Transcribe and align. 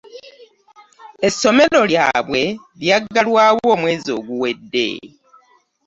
Essomero 1.27 1.79
ly'abwe 1.91 2.43
lyaggalwawo 2.81 3.63
omwezi 3.75 4.09
oguwedde 4.17 4.87